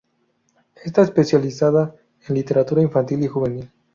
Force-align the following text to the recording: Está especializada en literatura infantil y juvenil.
Está 0.83 1.03
especializada 1.03 1.95
en 2.27 2.33
literatura 2.33 2.81
infantil 2.81 3.21
y 3.23 3.27
juvenil. 3.27 3.69